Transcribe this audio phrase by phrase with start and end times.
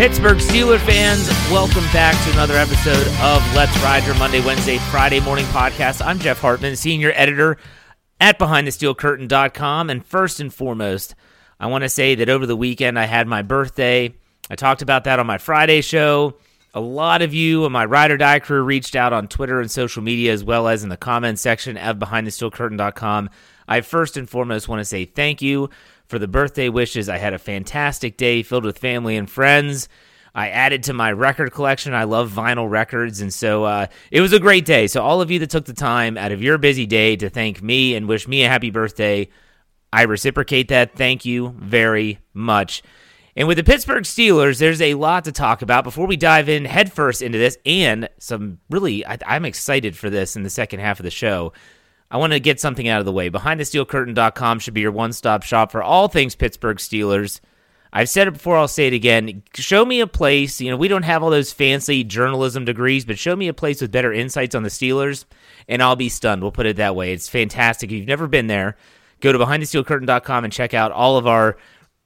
[0.00, 5.20] Pittsburgh Steeler fans, welcome back to another episode of Let's Ride Your Monday, Wednesday, Friday
[5.20, 6.02] morning podcast.
[6.02, 7.58] I'm Jeff Hartman, senior editor
[8.18, 9.90] at BehindTheSteelCurtain.com.
[9.90, 11.14] And first and foremost,
[11.60, 14.14] I want to say that over the weekend I had my birthday.
[14.48, 16.38] I talked about that on my Friday show.
[16.72, 19.70] A lot of you and my Ride or Die crew reached out on Twitter and
[19.70, 23.28] social media, as well as in the comments section of BehindTheSteelCurtain.com.
[23.68, 25.68] I first and foremost want to say thank you
[26.10, 27.08] for the birthday wishes.
[27.08, 29.88] I had a fantastic day filled with family and friends.
[30.34, 31.94] I added to my record collection.
[31.94, 33.20] I love vinyl records.
[33.20, 34.86] And so uh, it was a great day.
[34.86, 37.62] So, all of you that took the time out of your busy day to thank
[37.62, 39.28] me and wish me a happy birthday,
[39.92, 40.94] I reciprocate that.
[40.96, 42.82] Thank you very much.
[43.36, 46.64] And with the Pittsburgh Steelers, there's a lot to talk about before we dive in
[46.64, 50.98] headfirst into this, and some really, I, I'm excited for this in the second half
[50.98, 51.52] of the show.
[52.10, 53.30] I want to get something out of the way.
[53.30, 57.40] BehindTheSteelCurtain.com should be your one stop shop for all things Pittsburgh Steelers.
[57.92, 59.42] I've said it before, I'll say it again.
[59.54, 60.60] Show me a place.
[60.60, 63.80] You know, we don't have all those fancy journalism degrees, but show me a place
[63.80, 65.24] with better insights on the Steelers,
[65.68, 66.42] and I'll be stunned.
[66.42, 67.12] We'll put it that way.
[67.12, 67.90] It's fantastic.
[67.90, 68.76] If you've never been there,
[69.20, 71.56] go to BehindTheSteelCurtain.com and check out all of our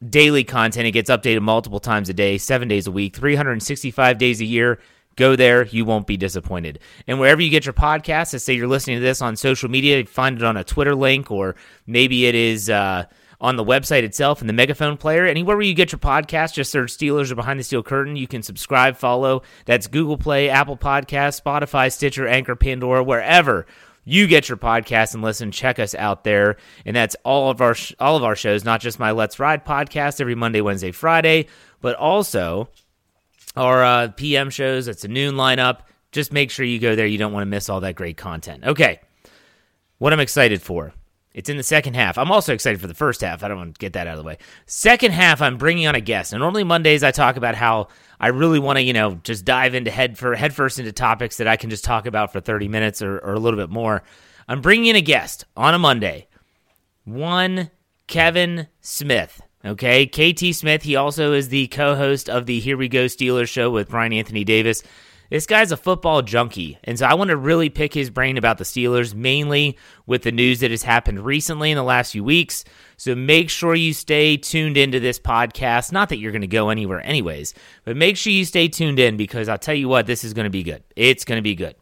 [0.09, 0.87] daily content.
[0.87, 4.79] It gets updated multiple times a day, seven days a week, 365 days a year.
[5.17, 6.81] Go there, you won't be disappointed.
[7.07, 10.05] And wherever you get your podcast, let's say you're listening to this on social media,
[10.07, 11.55] find it on a Twitter link, or
[11.87, 13.05] maybe it is uh,
[13.41, 15.27] on the website itself in the Megaphone player.
[15.27, 18.17] Anywhere where you get your podcast, just search Steelers or Behind the Steel Curtain.
[18.17, 19.43] You can subscribe, follow.
[19.67, 23.67] That's Google Play, Apple Podcast, Spotify, Stitcher, Anchor, Pandora, wherever
[24.05, 25.51] you get your podcast and listen.
[25.51, 28.81] Check us out there, and that's all of our sh- all of our shows, not
[28.81, 31.47] just my Let's Ride podcast every Monday, Wednesday, Friday,
[31.81, 32.69] but also
[33.57, 34.89] our uh, PM shows.
[34.89, 35.81] It's a noon lineup.
[36.13, 37.07] Just make sure you go there.
[37.07, 38.65] You don't want to miss all that great content.
[38.65, 39.01] Okay,
[39.99, 40.93] what I'm excited for.
[41.35, 42.17] It's in the second half.
[42.17, 43.43] I'm also excited for the first half.
[43.43, 44.39] I don't want to get that out of the way.
[44.67, 46.33] Second half, I'm bringing on a guest.
[46.33, 47.89] And normally Mondays, I talk about how
[48.21, 51.39] I really want to, you know, just dive into head for head first into topics
[51.39, 54.05] that I can just talk about for 30 minutes or, or a little bit more.
[54.47, 56.29] I'm bringing in a guest on a Monday.
[57.05, 57.71] One
[58.07, 59.43] Kevin Smith.
[59.67, 60.83] Okay, KT Smith.
[60.83, 64.45] He also is the co-host of the Here We Go Steelers show with Brian Anthony
[64.45, 64.83] Davis.
[65.31, 68.59] This guy's a football junkie, and so I want to really pick his brain about
[68.59, 72.63] the Steelers, mainly with the news that has happened recently in the last few weeks.
[72.99, 75.93] So make sure you stay tuned into this podcast.
[75.93, 77.55] Not that you're going to go anywhere, anyways,
[77.85, 80.45] but make sure you stay tuned in because I'll tell you what, this is going
[80.45, 80.85] to be good.
[80.95, 81.75] It's going to be good.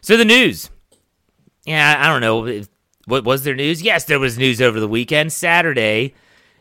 [0.00, 0.70] So the news.
[1.64, 2.64] Yeah, I don't know.
[3.06, 3.80] What was there news?
[3.80, 5.32] Yes, there was news over the weekend.
[5.32, 6.14] Saturday,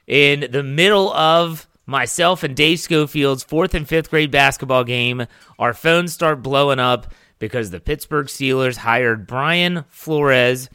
[0.08, 5.28] in the middle of myself and Dave Schofield's fourth and fifth grade basketball game,
[5.60, 10.70] our phones start blowing up because the Pittsburgh Steelers hired Brian Flores.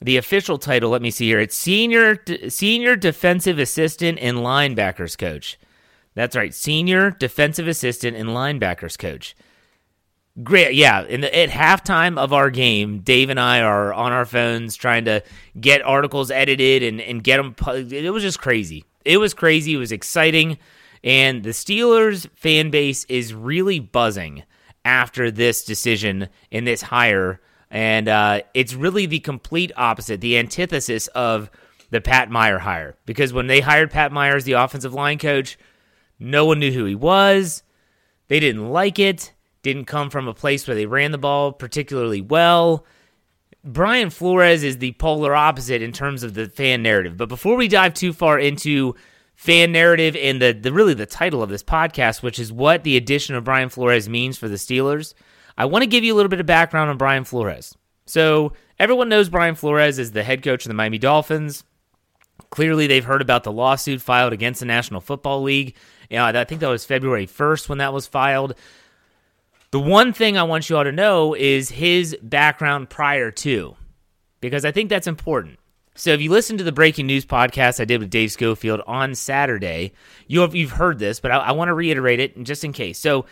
[0.00, 1.40] The official title, let me see here.
[1.40, 5.58] It's senior senior defensive assistant and linebackers coach.
[6.14, 9.34] That's right, senior defensive assistant and linebackers coach.
[10.42, 11.04] Great, yeah.
[11.04, 15.04] In the, at halftime of our game, Dave and I are on our phones trying
[15.04, 15.22] to
[15.60, 17.54] get articles edited and, and get them.
[17.92, 18.84] It was just crazy.
[19.04, 19.74] It was crazy.
[19.74, 20.58] It was exciting.
[21.04, 24.42] And the Steelers fan base is really buzzing
[24.84, 27.40] after this decision and this hire.
[27.70, 31.48] And uh, it's really the complete opposite, the antithesis of
[31.90, 32.96] the Pat Meyer hire.
[33.06, 35.56] Because when they hired Pat Meyer as the offensive line coach,
[36.18, 37.62] no one knew who he was.
[38.26, 39.32] They didn't like it
[39.64, 42.86] didn't come from a place where they ran the ball particularly well.
[43.64, 47.16] Brian Flores is the polar opposite in terms of the fan narrative.
[47.16, 48.94] But before we dive too far into
[49.34, 52.96] fan narrative and the, the really the title of this podcast, which is what the
[52.96, 55.14] addition of Brian Flores means for the Steelers,
[55.56, 57.74] I want to give you a little bit of background on Brian Flores.
[58.06, 61.64] So everyone knows Brian Flores is the head coach of the Miami Dolphins.
[62.50, 65.74] Clearly, they've heard about the lawsuit filed against the National Football League.
[66.10, 68.54] You know, I think that was February 1st when that was filed.
[69.74, 73.74] The one thing I want you all to know is his background prior to,
[74.40, 75.58] because I think that's important.
[75.96, 79.16] So if you listen to the breaking news podcast I did with Dave Schofield on
[79.16, 79.92] Saturday,
[80.28, 83.00] you have, you've heard this, but I, I want to reiterate it just in case.
[83.00, 83.26] So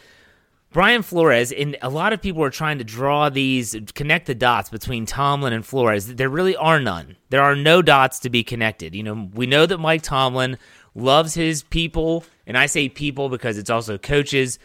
[0.73, 4.69] Brian Flores, and a lot of people are trying to draw these, connect the dots
[4.69, 6.09] between Tomlin and Flores.
[6.09, 7.19] There really are none.
[7.31, 8.97] There are no dots to be connected.
[8.97, 10.59] You know, we know that Mike Tomlin
[10.97, 14.59] loves his people, and I say people because it's also coaches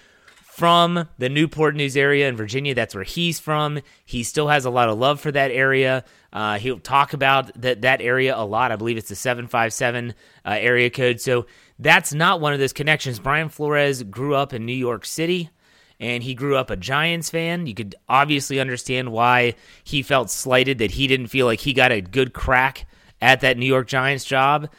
[0.58, 2.74] from the Newport News area in Virginia.
[2.74, 3.80] That's where he's from.
[4.04, 6.04] He still has a lot of love for that area.
[6.34, 8.72] Uh, he'll talk about that that area a lot.
[8.72, 11.22] I believe it's the seven five seven uh, area code.
[11.22, 11.46] So
[11.78, 13.20] that's not one of those connections.
[13.20, 15.52] Brian Flores grew up in New York City
[16.00, 17.68] and he grew up a Giants fan.
[17.68, 21.92] You could obviously understand why he felt slighted that he didn't feel like he got
[21.92, 22.88] a good crack
[23.22, 24.70] at that New York Giants job.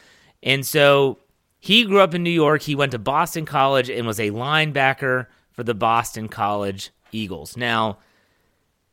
[0.43, 1.19] And so
[1.57, 2.63] he grew up in New York.
[2.63, 5.27] He went to Boston College and was a linebacker
[5.59, 7.57] for the Boston College Eagles.
[7.57, 7.97] Now,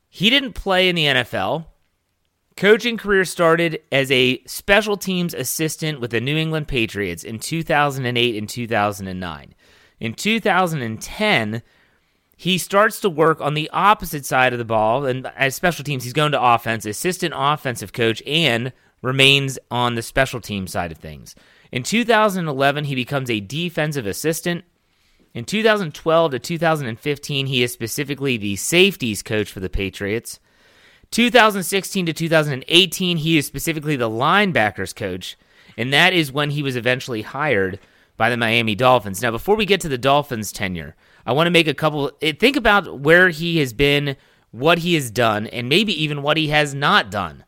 [0.09, 1.67] he didn't play in the NFL.
[2.57, 8.35] Coaching career started as a special teams assistant with the New England Patriots in 2008
[8.35, 9.55] and 2009.
[10.01, 11.63] In 2010,
[12.37, 15.07] he starts to work on the opposite side of the ball.
[15.07, 18.73] And as special teams, he's going to offense, assistant offensive coach, and
[19.03, 21.37] remains on the special team side of things.
[21.71, 24.65] In 2011, he becomes a defensive assistant.
[25.37, 30.41] In 2012 to 2015, he is specifically the safeties coach for the Patriots.
[31.11, 35.37] 2016 to 2018, he is specifically the linebackers coach,
[35.77, 37.79] and that is when he was eventually hired
[38.17, 39.21] by the Miami Dolphins.
[39.21, 40.97] Now, before we get to the Dolphins' tenure,
[41.27, 42.13] I want to make a couple.
[42.23, 44.17] Eh, think about where he has been,
[44.53, 47.45] what he has done, and maybe even what he has not done.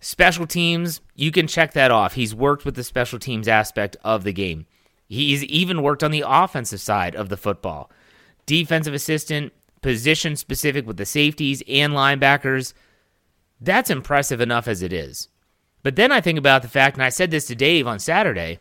[0.00, 2.14] Special teams, you can check that off.
[2.14, 4.66] He's worked with the special teams aspect of the game.
[5.08, 7.90] He's even worked on the offensive side of the football.
[8.44, 12.72] Defensive assistant, position specific with the safeties and linebackers.
[13.60, 15.28] That's impressive enough as it is.
[15.82, 18.58] But then I think about the fact, and I said this to Dave on Saturday,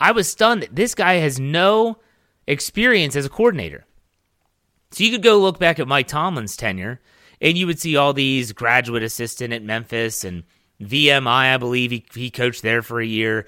[0.00, 1.98] I was stunned that this guy has no
[2.46, 3.86] experience as a coordinator.
[4.90, 7.00] So you could go look back at Mike Tomlin's tenure,
[7.40, 10.44] and you would see all these graduate assistant at Memphis and
[10.80, 13.46] VMI, I believe he, he coached there for a year.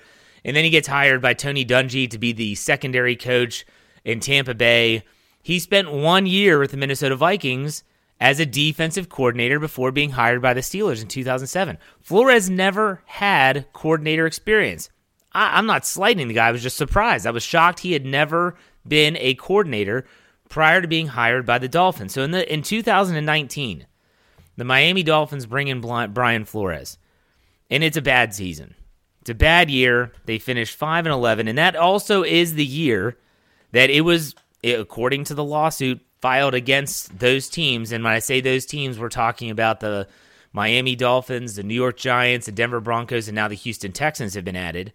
[0.49, 3.67] And then he gets hired by Tony Dungy to be the secondary coach
[4.03, 5.03] in Tampa Bay.
[5.43, 7.85] He spent one year with the Minnesota Vikings
[8.19, 11.77] as a defensive coordinator before being hired by the Steelers in 2007.
[12.01, 14.89] Flores never had coordinator experience.
[15.33, 16.49] I, am not slighting the guy.
[16.49, 17.27] I was just surprised.
[17.27, 18.57] I was shocked he had never
[18.87, 20.07] been a coordinator
[20.49, 22.15] prior to being hired by the Dolphins.
[22.15, 23.87] So in the in 2019,
[24.57, 26.97] the Miami Dolphins bring in Brian Flores,
[27.69, 28.77] and it's a bad season.
[29.29, 30.11] It's a bad year.
[30.25, 33.19] They finished 5 and 11, and that also is the year
[33.73, 34.35] that it was
[34.65, 37.93] according to the lawsuit filed against those teams.
[37.93, 40.09] And when I say those teams, we're talking about the
[40.55, 44.47] Miami Dolphins, the New York Giants, the Denver Broncos, and now the Houston Texans have
[44.47, 44.95] been added.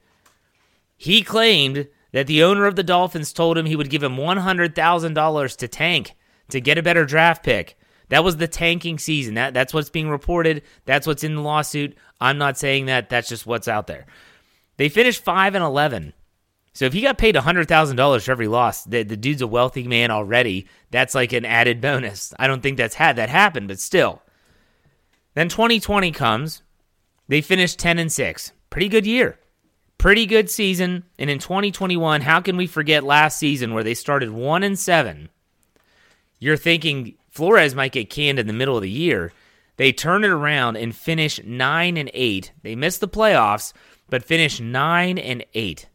[0.98, 5.58] He claimed that the owner of the Dolphins told him he would give him $100,000
[5.58, 6.16] to tank
[6.50, 7.78] to get a better draft pick.
[8.14, 9.34] That was the tanking season.
[9.34, 10.62] That that's what's being reported.
[10.86, 11.98] That's what's in the lawsuit.
[12.22, 13.10] I'm not saying that.
[13.10, 14.06] That's just what's out there.
[14.78, 16.14] They finished 5 and 11.
[16.74, 20.12] So if he got paid $100,000 for every loss, the, the dude's a wealthy man
[20.12, 20.68] already.
[20.92, 22.36] That's like an added bonus.
[22.38, 24.22] I don't think that's had that happen, but still.
[25.34, 26.62] Then 2020 comes.
[27.30, 28.52] They finished 10 and 6.
[28.70, 29.40] Pretty good year
[29.98, 31.06] pretty good season.
[31.18, 35.30] And in 2021, how can we forget last season where they started 1 and 7?
[36.40, 39.34] You're thinking Flores might get canned in the middle of the year.
[39.78, 42.52] They turn it around and finish 9 and 8.
[42.62, 43.74] They miss the playoffs,
[44.08, 45.90] but finish 9 and 8.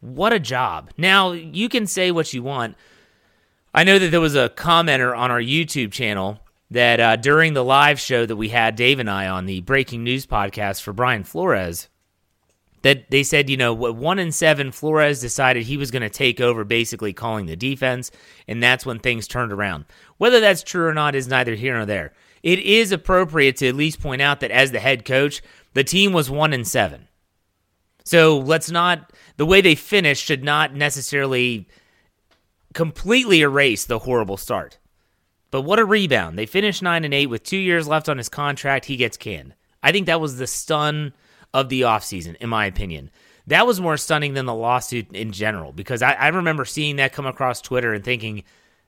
[0.00, 0.90] What a job.
[0.98, 2.76] Now, you can say what you want.
[3.72, 7.64] I know that there was a commenter on our YouTube channel that uh, during the
[7.64, 11.24] live show that we had, Dave and I, on the breaking news podcast for Brian
[11.24, 11.88] Flores,
[12.84, 16.38] that they said, you know, one in seven, Flores decided he was going to take
[16.38, 18.10] over basically calling the defense,
[18.46, 19.86] and that's when things turned around.
[20.18, 22.12] Whether that's true or not is neither here nor there.
[22.42, 25.40] It is appropriate to at least point out that as the head coach,
[25.72, 27.08] the team was one in seven.
[28.04, 31.66] So let's not, the way they finished should not necessarily
[32.74, 34.76] completely erase the horrible start.
[35.50, 36.38] But what a rebound.
[36.38, 39.54] They finished 9 and 8 with 2 years left on his contract, he gets canned.
[39.82, 41.14] I think that was the stun
[41.54, 43.10] of the offseason, in my opinion.
[43.46, 47.12] That was more stunning than the lawsuit in general because I, I remember seeing that
[47.12, 48.42] come across Twitter and thinking,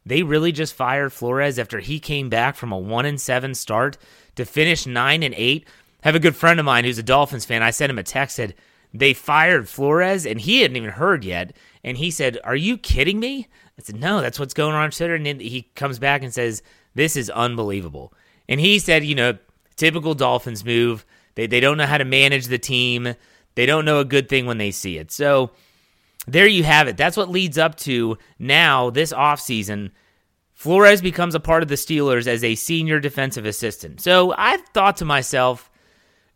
[0.04, 3.96] they really just fired Flores after he came back from a one and seven start
[4.34, 5.66] to finish nine and eight.
[6.02, 7.62] I have a good friend of mine who's a Dolphins fan.
[7.62, 8.54] I sent him a text said
[8.94, 11.54] they fired Flores and he hadn't even heard yet.
[11.84, 13.46] And he said, "Are you kidding me?"
[13.78, 16.62] I said, "No, that's what's going on Twitter." And he comes back and says,
[16.94, 18.12] "This is unbelievable."
[18.48, 19.38] And he said, "You know,
[19.76, 21.04] typical Dolphins move.
[21.36, 23.14] They, they don't know how to manage the team.
[23.54, 25.12] They don't know a good thing when they see it.
[25.12, 25.52] So
[26.26, 26.96] there you have it.
[26.96, 29.92] That's what leads up to now this offseason.
[30.52, 34.00] Flores becomes a part of the Steelers as a senior defensive assistant.
[34.00, 35.70] So I thought to myself,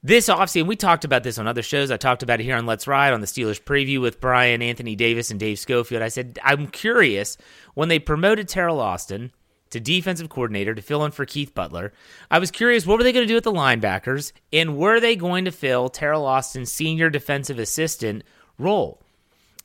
[0.02, 1.90] this offseason, we talked about this on other shows.
[1.90, 4.96] I talked about it here on Let's Ride on the Steelers preview with Brian, Anthony
[4.96, 6.02] Davis, and Dave Schofield.
[6.02, 7.36] I said, I'm curious
[7.74, 9.32] when they promoted Teryl Austin
[9.70, 11.92] to defensive coordinator to fill in for Keith Butler.
[12.30, 14.32] I was curious, what were they going to do with the linebackers?
[14.52, 18.24] And were they going to fill Teryl Austin's senior defensive assistant
[18.58, 19.00] role?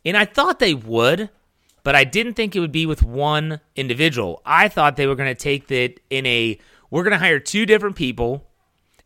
[0.05, 1.29] And I thought they would,
[1.83, 4.41] but I didn't think it would be with one individual.
[4.45, 6.59] I thought they were going to take that in a,
[6.89, 8.47] we're going to hire two different people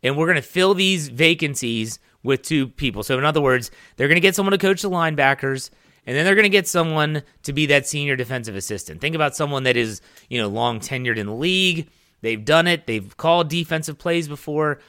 [0.03, 3.03] and we're going to fill these vacancies with two people.
[3.03, 5.69] So, in other words, they're going to get someone to coach the linebackers,
[6.09, 8.99] and then they're going to get someone to be that senior defensive assistant.
[8.99, 11.87] Think about someone that is, you know, long tenured in the league.
[12.21, 12.87] They've done it.
[12.87, 14.79] They've called defensive plays before.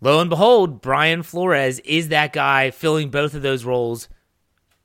[0.00, 4.08] Lo and behold, Brian Flores is that guy filling both of those roles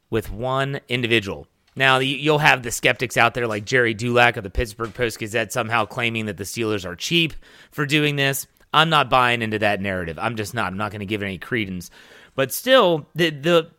[0.09, 1.47] with one individual.
[1.75, 5.53] Now, you'll have the skeptics out there like Gerry Dulac of the Pittsburgh Post Gazette
[5.53, 7.33] somehow claiming that the Steelers are cheap
[7.69, 8.47] for doing this.
[8.73, 10.17] I'm not buying into that narrative.
[10.17, 10.71] I'm just not.
[10.71, 11.91] I'm not going to give it any credence.
[12.33, 13.71] But still, the the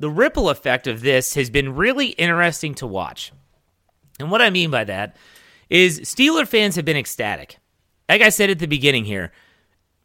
[0.00, 3.32] the ripple effect of this has been really interesting to watch.
[4.18, 5.16] And what I mean by that
[5.68, 7.58] is Steeler fans have been ecstatic.
[8.08, 9.30] Like I said at the beginning here,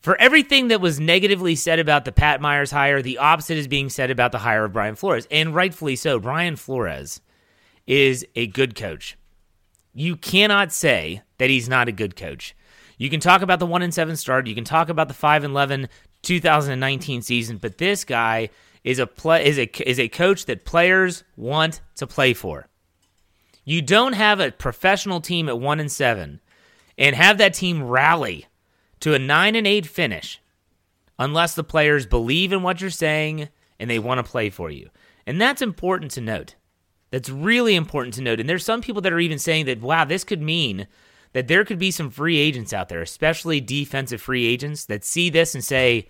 [0.01, 3.89] for everything that was negatively said about the Pat Myers hire, the opposite is being
[3.89, 6.19] said about the hire of Brian Flores, and rightfully so.
[6.19, 7.21] Brian Flores
[7.87, 9.17] is a good coach.
[9.93, 12.55] You cannot say that he's not a good coach.
[12.97, 15.43] You can talk about the 1 and 7 start, you can talk about the 5
[15.45, 15.89] and 11
[16.21, 18.49] 2019 season, but this guy
[18.85, 22.67] is a play is a is a coach that players want to play for.
[23.65, 26.39] You don't have a professional team at 1 and 7
[26.99, 28.45] and have that team rally
[28.99, 30.39] to a 9 and 8 finish
[31.17, 33.49] unless the players believe in what you're saying
[33.79, 34.91] and they want to play for you.
[35.25, 36.53] And that's important to note.
[37.09, 38.39] That's really important to note.
[38.39, 40.85] And there's some people that are even saying that wow, this could mean
[41.33, 45.31] that there could be some free agents out there, especially defensive free agents, that see
[45.31, 46.07] this and say,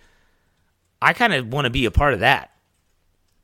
[1.00, 2.50] I kind of want to be a part of that.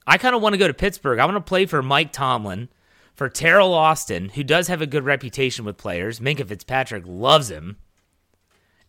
[0.06, 1.18] I kind of want to go to Pittsburgh.
[1.18, 2.68] I want to play for Mike Tomlin,
[3.14, 6.20] for Teryl Austin, who does have a good reputation with players.
[6.20, 7.76] Minkah Fitzpatrick loves him.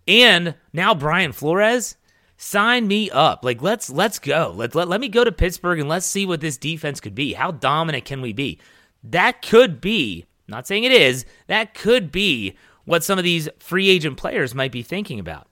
[0.07, 1.95] And now Brian Flores,
[2.37, 3.43] sign me up.
[3.45, 4.53] Like let's let's go.
[4.55, 7.33] Let, let, let me go to Pittsburgh and let's see what this defense could be.
[7.33, 8.59] How dominant can we be?
[9.03, 12.55] That could be, not saying it is, that could be
[12.85, 15.47] what some of these free agent players might be thinking about.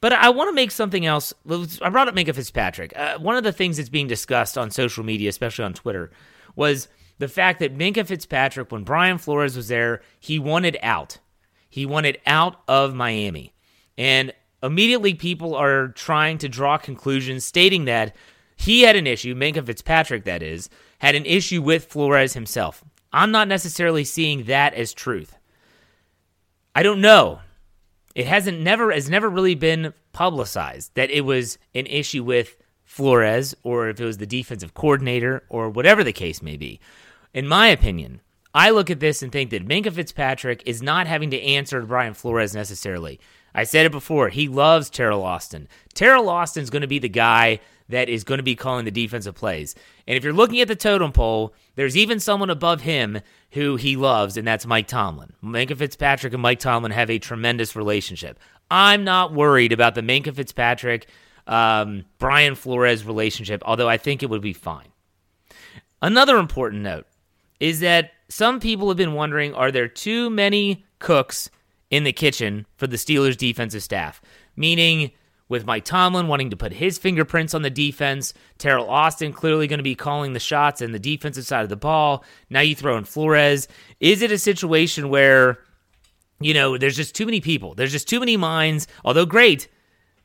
[0.00, 1.34] But I want to make something else.
[1.48, 2.96] I brought up Minkah Fitzpatrick.
[2.96, 6.10] Uh, one of the things that's being discussed on social media, especially on Twitter,
[6.54, 6.88] was
[7.18, 11.18] the fact that Minkah Fitzpatrick, when Brian Flores was there, he wanted out.
[11.68, 13.54] He wanted out of Miami.
[13.96, 18.14] And immediately people are trying to draw conclusions stating that
[18.56, 22.84] he had an issue, Minkah Fitzpatrick, that is, had an issue with Flores himself.
[23.12, 25.36] I'm not necessarily seeing that as truth.
[26.74, 27.40] I don't know.
[28.18, 33.54] It hasn't never has never really been publicized that it was an issue with Flores
[33.62, 36.80] or if it was the defensive coordinator or whatever the case may be.
[37.32, 38.20] In my opinion,
[38.52, 41.86] I look at this and think that Minkah Fitzpatrick is not having to answer to
[41.86, 43.20] Brian Flores necessarily.
[43.54, 44.30] I said it before.
[44.30, 45.68] He loves Teryl Austin.
[45.94, 49.34] Teryl Austin's going to be the guy that is going to be calling the defensive
[49.34, 49.74] plays.
[50.06, 53.20] And if you're looking at the totem pole, there's even someone above him
[53.52, 55.32] who he loves, and that's Mike Tomlin.
[55.42, 58.38] Minkah Fitzpatrick and Mike Tomlin have a tremendous relationship.
[58.70, 61.06] I'm not worried about the Minkah Fitzpatrick
[61.46, 64.88] um, Brian Flores relationship, although I think it would be fine.
[66.02, 67.06] Another important note
[67.58, 71.50] is that some people have been wondering are there too many cooks
[71.90, 74.20] in the kitchen for the Steelers defensive staff?
[74.56, 75.12] Meaning,
[75.48, 79.78] with Mike Tomlin wanting to put his fingerprints on the defense, Teryl Austin clearly going
[79.78, 82.24] to be calling the shots in the defensive side of the ball.
[82.50, 83.68] Now you throw in Flores.
[84.00, 85.58] Is it a situation where,
[86.40, 87.74] you know, there's just too many people?
[87.74, 89.68] There's just too many minds, although great,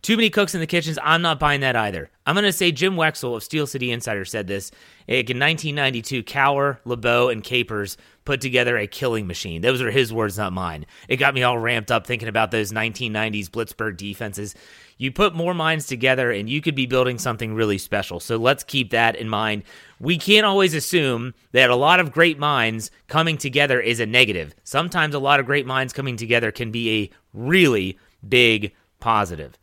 [0.04, 1.00] too many cooks in the kitchens.
[1.02, 2.10] I'm not buying that either.
[2.26, 4.70] I'm going to say Jim Wexell of Steel City Insider said this.
[5.08, 7.96] In 1992, Cowher, LeBeau, and Capers
[8.26, 9.62] put together a killing machine.
[9.62, 10.86] Those are his words, not mine.
[11.08, 14.56] It got me all ramped up thinking about those 1990s Blitzburgh defenses.
[14.98, 18.20] You put more minds together and you could be building something really special.
[18.20, 19.64] So let's keep that in mind.
[20.02, 24.54] We can't always assume that a lot of great minds coming together is a negative.
[24.66, 29.58] Sometimes a lot of great minds coming together can be a really big positive.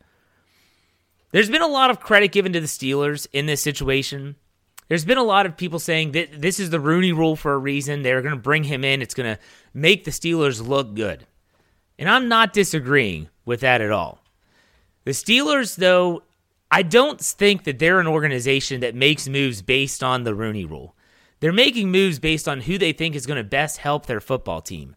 [1.31, 4.35] There's been a lot of credit given to the Steelers in this situation.
[4.89, 7.57] There's been a lot of people saying that this is the Rooney rule for a
[7.57, 8.01] reason.
[8.01, 9.01] They're going to bring him in.
[9.01, 9.41] It's going to
[9.73, 11.25] make the Steelers look good.
[11.97, 14.21] And I'm not disagreeing with that at all.
[15.05, 16.23] The Steelers, though,
[16.69, 20.95] I don't think that they're an organization that makes moves based on the Rooney rule.
[21.39, 24.61] They're making moves based on who they think is going to best help their football
[24.61, 24.95] team.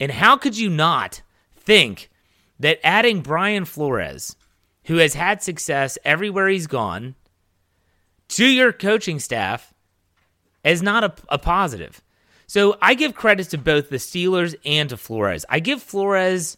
[0.00, 1.22] And how could you not
[1.56, 2.10] think
[2.60, 4.36] that adding Brian Flores,
[4.88, 7.14] who has had success everywhere he's gone,
[8.28, 9.72] to your coaching staff
[10.64, 12.02] is not a, a positive?
[12.46, 15.44] So I give credit to both the Steelers and to Flores.
[15.48, 16.56] I give Flores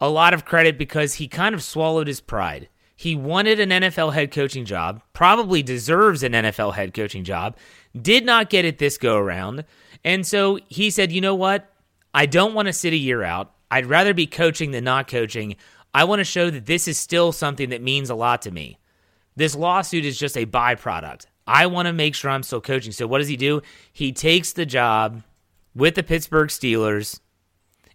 [0.00, 2.68] a lot of credit because he kind of swallowed his pride.
[2.94, 7.56] He wanted an NFL head coaching job, probably deserves an NFL head coaching job,
[8.00, 9.64] did not get it this go around.
[10.04, 11.72] And so he said, you know what?
[12.12, 13.52] I don't want to sit a year out.
[13.70, 15.56] I'd rather be coaching than not coaching.
[15.94, 18.78] I want to show that this is still something that means a lot to me.
[19.36, 21.26] This lawsuit is just a byproduct.
[21.46, 22.92] I want to make sure I'm still coaching.
[22.92, 23.62] So what does he do?
[23.92, 25.22] He takes the job
[25.74, 27.20] with the Pittsburgh Steelers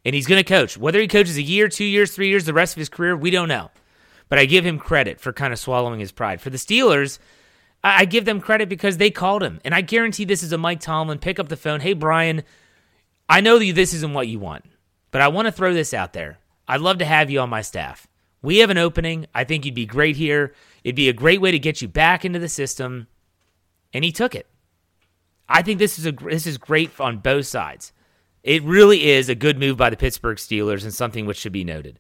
[0.06, 0.78] and he's going to coach.
[0.78, 3.32] Whether he coaches a year, two years, three years, the rest of his career, we
[3.32, 3.70] don't know.
[4.28, 6.40] But I give him credit for kind of swallowing his pride.
[6.40, 7.20] For the Steelers,
[7.84, 9.60] I give them credit because they called him.
[9.64, 11.80] And I guarantee this is a Mike Tomlin pick up the phone.
[11.80, 12.44] Hey, Brian,
[13.28, 14.66] I know that this isn't what you want,
[15.12, 16.39] but I want to throw this out there.
[16.70, 18.08] I'd love to have you on my staff.
[18.44, 19.26] We have an opening.
[19.34, 20.54] I think you'd be great here.
[20.84, 23.08] It'd be a great way to get you back into the system
[23.92, 24.48] and he took it.
[25.50, 27.92] I think this is a this is great on both sides.
[28.44, 31.64] It really is a good move by the Pittsburgh Steelers and something which should be
[31.64, 32.00] noted.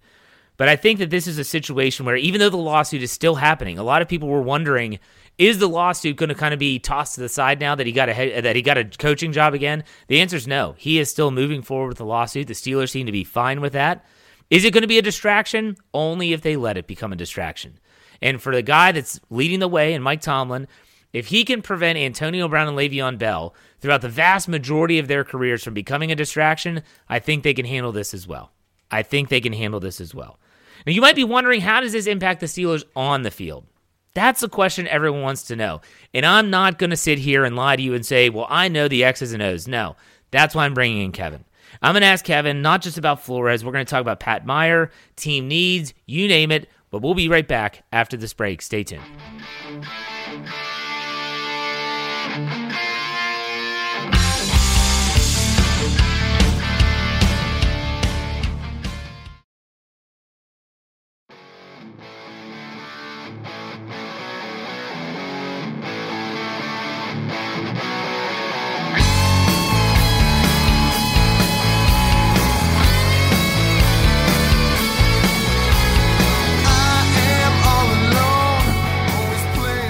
[0.56, 3.36] But I think that this is a situation where even though the lawsuit is still
[3.36, 5.00] happening, a lot of people were wondering
[5.40, 7.94] is the lawsuit going to kind of be tossed to the side now that he
[7.94, 9.84] got a that he got a coaching job again?
[10.08, 10.76] The answer is no.
[10.78, 12.48] He is still moving forward with the lawsuit.
[12.48, 14.06] The Steelers seem to be fine with that.
[14.50, 15.78] Is it going to be a distraction?
[15.94, 17.80] Only if they let it become a distraction.
[18.22, 20.68] And for the guy that's leading the way, and Mike Tomlin,
[21.14, 25.24] if he can prevent Antonio Brown and Le'Veon Bell throughout the vast majority of their
[25.24, 28.52] careers from becoming a distraction, I think they can handle this as well.
[28.92, 30.40] I think they can handle this as well.
[30.86, 33.66] Now, you might be wondering how does this impact the Steelers on the field?
[34.14, 35.82] That's a question everyone wants to know.
[36.14, 38.68] And I'm not going to sit here and lie to you and say, well, I
[38.68, 39.68] know the X's and O's.
[39.68, 39.96] No,
[40.32, 41.46] that's why I'm bringing in Kevin.
[41.82, 43.64] I'm going to ask Kevin not just about Flores.
[43.64, 46.70] We're going to talk about Pat Meyer, team needs, you name it.
[46.92, 48.62] But we'll be right back after this break.
[48.62, 49.04] Stay tuned.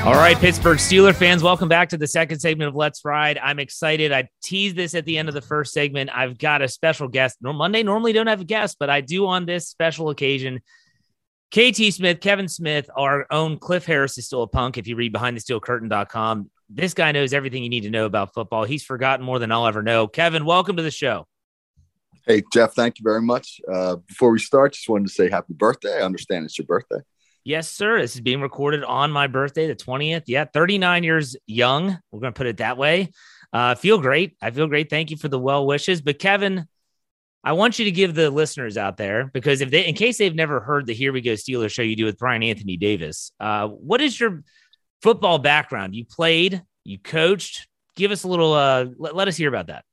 [0.09, 3.37] All right, Pittsburgh Steeler fans, welcome back to the second segment of Let's Ride.
[3.37, 4.11] I'm excited.
[4.11, 6.09] I teased this at the end of the first segment.
[6.11, 7.37] I've got a special guest.
[7.43, 10.61] Monday normally don't have a guest, but I do on this special occasion.
[11.51, 14.79] KT Smith, Kevin Smith, our own Cliff Harris is still a punk.
[14.79, 18.07] If you read behind the steel curtain.com, this guy knows everything you need to know
[18.07, 18.63] about football.
[18.63, 20.07] He's forgotten more than I'll ever know.
[20.07, 21.27] Kevin, welcome to the show.
[22.25, 23.61] Hey, Jeff, thank you very much.
[23.71, 25.99] Uh, before we start, just wanted to say happy birthday.
[25.99, 27.03] I understand it's your birthday.
[27.49, 27.99] Yes, sir.
[27.99, 30.25] This is being recorded on my birthday, the 20th.
[30.27, 31.97] Yeah, 39 years young.
[32.11, 33.09] We're going to put it that way.
[33.51, 34.37] Uh, feel great.
[34.39, 34.91] I feel great.
[34.91, 35.99] Thank you for the well wishes.
[35.99, 36.67] But Kevin,
[37.43, 40.35] I want you to give the listeners out there because if they, in case they've
[40.35, 43.67] never heard the Here We Go Steelers show you do with Brian Anthony Davis, uh,
[43.67, 44.43] what is your
[45.01, 45.95] football background?
[45.95, 47.67] You played, you coached.
[47.95, 48.53] Give us a little.
[48.53, 49.85] Uh, let, let us hear about that.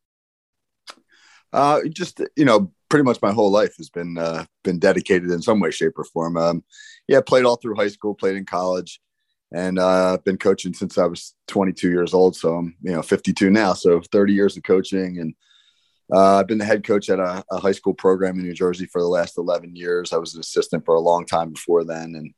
[1.55, 5.43] Uh, just you know, pretty much my whole life has been uh, been dedicated in
[5.43, 6.37] some way, shape, or form.
[6.37, 6.65] Um,
[7.09, 9.01] yeah, played all through high school, played in college,
[9.53, 12.37] and uh, been coaching since I was 22 years old.
[12.37, 15.35] So I'm you know 52 now, so 30 years of coaching, and
[16.13, 18.87] uh, I've been the head coach at a, a, high school program in New Jersey
[18.87, 20.13] for the last 11 years.
[20.13, 22.35] I was an assistant for a long time before then, and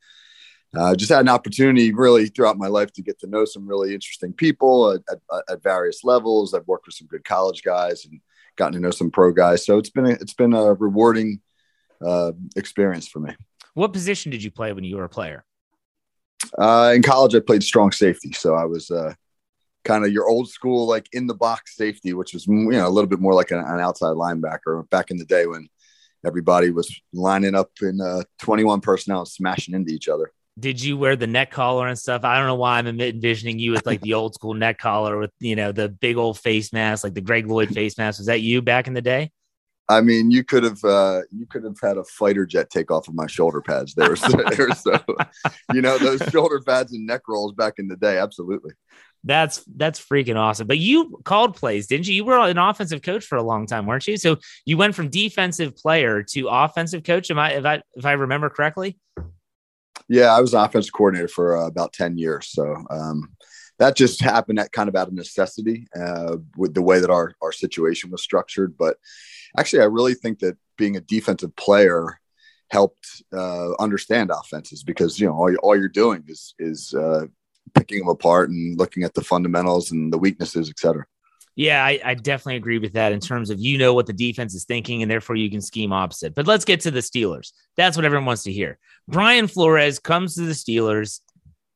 [0.76, 3.94] uh, just had an opportunity really throughout my life to get to know some really
[3.94, 6.54] interesting people at, at, at various levels.
[6.54, 8.20] I've worked with some good college guys and
[8.58, 9.64] gotten to know some pro guys.
[9.64, 11.40] So it's been a, it's been a rewarding
[12.04, 13.34] uh, experience for me.
[13.74, 15.44] What position did you play when you were a player?
[16.58, 19.14] Uh, in college, I played strong safety, so I was uh,
[19.84, 22.90] kind of your old school, like in the box safety, which was you know a
[22.90, 25.68] little bit more like an, an outside linebacker back in the day when
[26.26, 30.32] everybody was lining up in uh, 21 personnel and smashing into each other.
[30.58, 32.24] Did you wear the neck collar and stuff?
[32.24, 35.30] I don't know why I'm envisioning you with like the old school neck collar with
[35.38, 38.18] you know the big old face mask, like the Greg Lloyd face mask.
[38.18, 39.30] Was that you back in the day?
[39.90, 43.08] I mean, you could have uh, you could have had a fighter jet take off
[43.08, 43.94] of my shoulder pads.
[43.94, 45.00] They were so, they were so
[45.72, 48.18] you know those shoulder pads and neck rolls back in the day.
[48.18, 48.72] Absolutely.
[49.24, 50.66] That's that's freaking awesome.
[50.66, 52.14] But you called plays, didn't you?
[52.14, 54.16] You were an offensive coach for a long time, weren't you?
[54.16, 57.30] So you went from defensive player to offensive coach.
[57.30, 58.98] Am I if I if I remember correctly?
[60.08, 62.48] Yeah, I was an offensive coordinator for uh, about ten years.
[62.48, 63.34] So um,
[63.78, 67.34] that just happened at kind of out of necessity uh, with the way that our
[67.42, 68.96] our situation was structured, but
[69.56, 72.20] actually, I really think that being a defensive player
[72.70, 77.26] helped uh, understand offenses because you know all, all you're doing is is uh,
[77.74, 81.04] picking them apart and looking at the fundamentals and the weaknesses, et cetera.
[81.58, 84.54] Yeah, I, I, definitely agree with that in terms of you know what the defense
[84.54, 86.36] is thinking, and therefore you can scheme opposite.
[86.36, 87.50] But let's get to the Steelers.
[87.76, 88.78] That's what everyone wants to hear.
[89.08, 91.18] Brian Flores comes to the Steelers,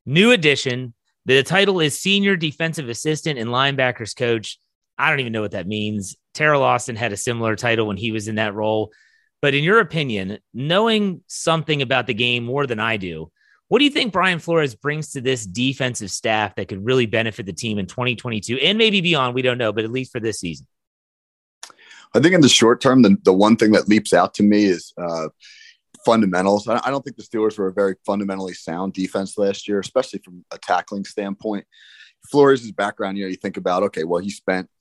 [0.07, 0.95] new addition.
[1.27, 4.61] The title is Senior Defensive Assistant and Linebackers Coach.
[4.99, 6.15] I don't even know what that means.
[6.33, 8.93] Teryl Austin had a similar title when he was in that role.
[9.41, 13.33] But in your opinion, knowing something about the game more than I do,
[13.73, 17.47] what do you think Brian Flores brings to this defensive staff that could really benefit
[17.47, 19.35] the team in 2022 and maybe beyond?
[19.35, 20.67] We don't know, but at least for this season.
[22.15, 24.67] I think in the short term, the, the one thing that leaps out to me
[24.67, 25.29] is uh,
[26.05, 26.69] fundamentals.
[26.69, 30.19] I, I don't think the Steelers were a very fundamentally sound defense last year, especially
[30.19, 31.65] from a tackling standpoint.
[32.31, 34.69] Flores' background, you know, you think about, okay, well, he spent–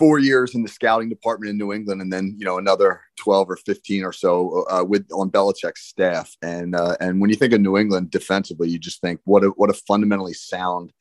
[0.00, 3.48] four years in the scouting department in New England, and then you know another twelve
[3.48, 6.34] or fifteen or so uh, with on Belichick's staff.
[6.42, 9.48] And uh, and when you think of New England defensively, you just think what a
[9.50, 10.92] what a fundamentally sound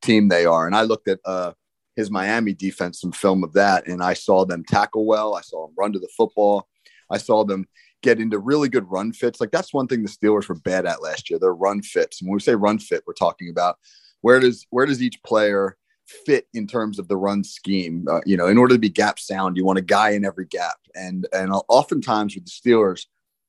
[0.00, 0.66] team they are.
[0.66, 1.52] And I looked at uh,
[1.96, 5.34] his Miami defense, some film of that, and I saw them tackle well.
[5.34, 6.68] I saw them run to the football.
[7.10, 7.66] I saw them
[8.02, 9.40] get into really good run fits.
[9.40, 11.38] Like that's one thing the Steelers were bad at last year.
[11.40, 12.20] Their run fits.
[12.20, 13.78] And when we say run fit, we're talking about
[14.20, 18.06] where does where does each player fit in terms of the run scheme.
[18.10, 20.46] Uh, you know, in order to be gap sound, you want a guy in every
[20.46, 20.76] gap.
[20.94, 23.06] And and oftentimes with the Steelers,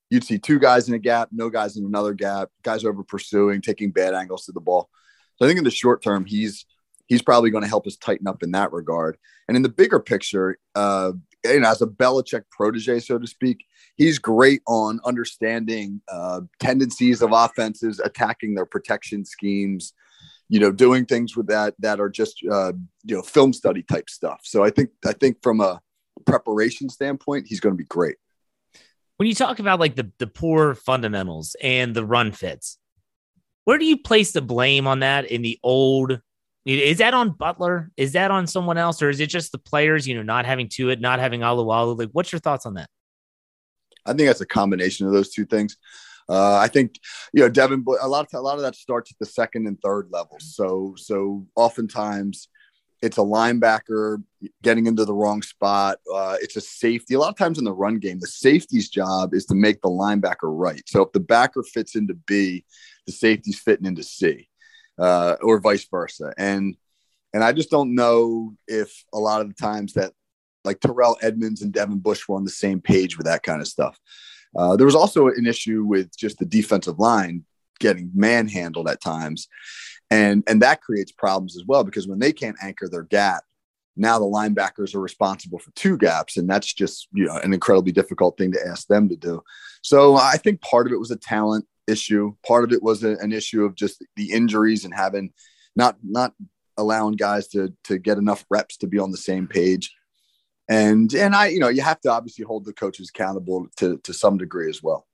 [0.09, 3.61] you'd see two guys in a gap, no guys in another gap, guys over pursuing,
[3.61, 4.89] taking bad angles to the ball.
[5.35, 6.65] So I think in the short term, he's
[7.07, 9.17] he's probably going to help us tighten up in that regard.
[9.47, 11.11] And in the bigger picture, uh,
[11.43, 13.63] you know, as a Belichick protege, so to speak,
[13.95, 19.93] he's great on understanding uh, tendencies of offenses, attacking their protection schemes,
[20.49, 24.09] you know, doing things with that that are just uh, you know film study type
[24.09, 24.41] stuff.
[24.43, 25.81] So I think I think from a
[26.25, 28.15] preparation standpoint, he's going to be great.
[29.17, 32.77] When you talk about like the the poor fundamentals and the run fits,
[33.63, 36.19] where do you place the blame on that in the old?
[36.65, 37.91] Is that on Butler?
[37.95, 40.07] Is that on someone else, or is it just the players?
[40.07, 41.97] You know, not having to it, not having Alualu.
[41.97, 42.89] Like, what's your thoughts on that?
[44.05, 45.77] I think that's a combination of those two things.
[46.27, 46.99] Uh, I think
[47.33, 47.85] you know Devin.
[48.01, 50.55] A lot of a lot of that starts at the second and third levels.
[50.55, 52.49] So so oftentimes
[53.01, 54.23] it's a linebacker
[54.63, 55.99] getting into the wrong spot.
[56.11, 57.13] Uh, it's a safety.
[57.13, 59.89] A lot of times in the run game, the safety's job is to make the
[59.89, 60.81] linebacker right.
[60.87, 62.65] So if the backer fits into B,
[63.05, 64.49] the safety's fitting into C,
[64.97, 66.33] uh, or vice versa.
[66.37, 66.75] And
[67.33, 70.13] and I just don't know if a lot of the times that
[70.63, 73.67] like Terrell Edmunds and Devin Bush were on the same page with that kind of
[73.67, 73.99] stuff.
[74.57, 77.43] Uh, there was also an issue with just the defensive line
[77.79, 79.47] getting manhandled at times,
[80.09, 83.43] and and that creates problems as well because when they can't anchor their gap,
[83.97, 87.91] now the linebackers are responsible for two gaps, and that's just you know an incredibly
[87.91, 89.41] difficult thing to ask them to do.
[89.81, 92.35] So I think part of it was a talent issue.
[92.45, 95.31] Part of it was a, an issue of just the injuries and having
[95.75, 96.33] not not
[96.77, 99.93] allowing guys to to get enough reps to be on the same page
[100.67, 104.13] and and I, you know, you have to obviously hold the coaches accountable to to
[104.13, 105.07] some degree as well.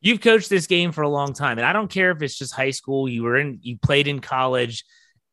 [0.00, 2.54] You've coached this game for a long time, and I don't care if it's just
[2.54, 3.08] high school.
[3.08, 4.84] You were in, you played in college.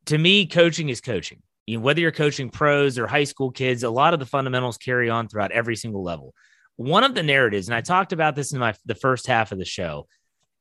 [0.08, 1.42] To me, coaching is coaching.
[1.68, 4.78] You know, whether you're coaching pros or high school kids, a lot of the fundamentals
[4.78, 6.34] carry on throughout every single level.
[6.78, 9.58] One of the narratives, and I talked about this in my the first half of
[9.58, 10.08] the show,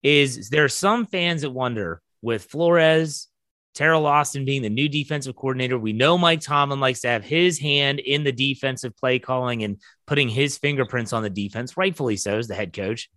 [0.02, 3.28] is there are some fans that wonder with Flores
[3.74, 5.78] Teryl Austin being the new defensive coordinator.
[5.78, 9.80] We know Mike Tomlin likes to have his hand in the defensive play calling and
[10.06, 13.10] putting his fingerprints on the defense, rightfully so, as the head coach.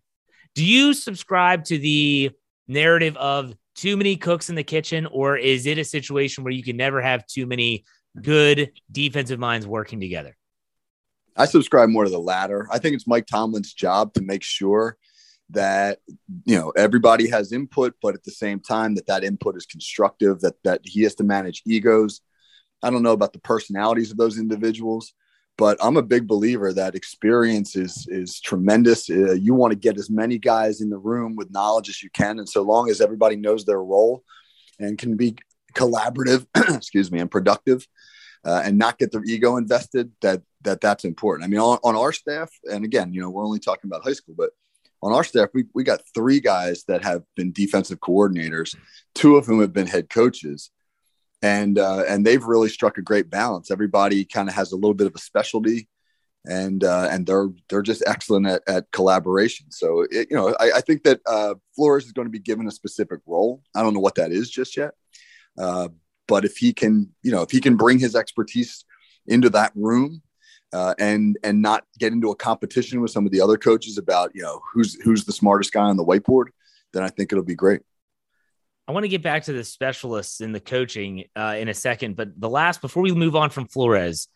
[0.55, 2.31] Do you subscribe to the
[2.67, 6.63] narrative of too many cooks in the kitchen, or is it a situation where you
[6.63, 7.85] can never have too many
[8.19, 10.35] good defensive minds working together?
[11.35, 12.67] I subscribe more to the latter.
[12.71, 14.97] I think it's Mike Tomlin's job to make sure
[15.49, 15.99] that
[16.45, 20.41] you know everybody has input but at the same time that that input is constructive
[20.41, 22.21] that that he has to manage egos.
[22.83, 25.13] I don't know about the personalities of those individuals
[25.57, 29.09] but i'm a big believer that experience is is tremendous.
[29.09, 32.09] Uh, you want to get as many guys in the room with knowledge as you
[32.11, 34.23] can and so long as everybody knows their role
[34.79, 35.35] and can be
[35.73, 37.87] collaborative excuse me and productive
[38.45, 41.45] uh, and not get their ego invested that that that's important.
[41.45, 44.13] I mean on, on our staff and again you know we're only talking about high
[44.13, 44.51] school but
[45.01, 48.75] on our staff, we, we got three guys that have been defensive coordinators,
[49.13, 50.71] two of whom have been head coaches.
[51.43, 53.69] And uh, and they've really struck a great balance.
[53.69, 55.87] Everybody kind of has a little bit of a specialty,
[56.45, 59.67] and uh, and they're they're just excellent at, at collaboration.
[59.69, 62.67] So it, you know, I, I think that uh, Flores is going to be given
[62.67, 63.61] a specific role.
[63.75, 64.95] I don't know what that is just yet,
[65.59, 65.89] uh,
[66.27, 68.83] but if he can, you know, if he can bring his expertise
[69.27, 70.23] into that room
[70.73, 74.31] uh, and and not get into a competition with some of the other coaches about
[74.33, 76.45] you know who's who's the smartest guy on the whiteboard,
[76.93, 77.81] then I think it'll be great.
[78.87, 82.15] I want to get back to the specialists in the coaching uh, in a second,
[82.15, 84.29] but the last before we move on from Flores,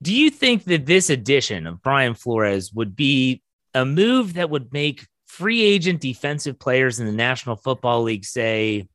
[0.00, 3.42] do you think that this addition of Brian Flores would be
[3.74, 8.86] a move that would make free agent defensive players in the National Football League say,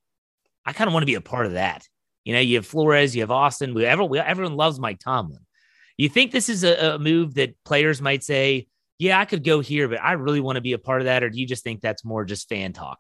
[0.65, 1.87] "I kind of want to be a part of that"?
[2.25, 3.73] You know, you have Flores, you have Austin.
[3.73, 5.39] We, everyone, everyone loves Mike Tomlin.
[5.99, 9.59] You think this is a, a move that players might say, "Yeah, I could go
[9.59, 11.61] here, but I really want to be a part of that," or do you just
[11.61, 12.99] think that's more just fan talk?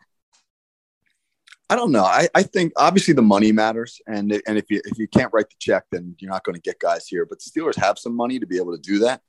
[1.69, 2.03] I don't know.
[2.03, 5.49] I, I think obviously the money matters, and and if you if you can't write
[5.49, 7.25] the check, then you're not going to get guys here.
[7.25, 9.21] But the Steelers have some money to be able to do that.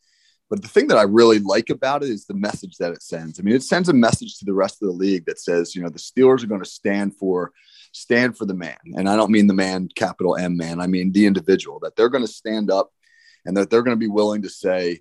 [0.49, 3.39] But the thing that I really like about it is the message that it sends.
[3.39, 5.83] I mean, it sends a message to the rest of the league that says, you
[5.83, 7.53] know, the Steelers are going to stand for
[7.93, 10.81] stand for the man, and I don't mean the man capital M man.
[10.81, 11.79] I mean the individual.
[11.79, 12.91] That they're going to stand up,
[13.45, 15.01] and that they're going to be willing to say,